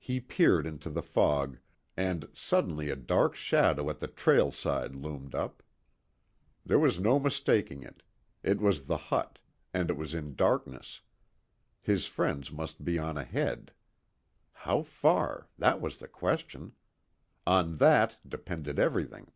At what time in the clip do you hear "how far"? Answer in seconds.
14.52-15.46